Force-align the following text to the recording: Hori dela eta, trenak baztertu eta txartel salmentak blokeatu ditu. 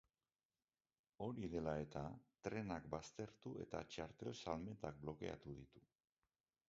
Hori 1.25 1.49
dela 1.55 1.75
eta, 1.81 2.03
trenak 2.47 2.87
baztertu 2.95 3.53
eta 3.67 3.83
txartel 3.93 4.35
salmentak 4.41 4.99
blokeatu 5.05 5.55
ditu. 5.63 5.85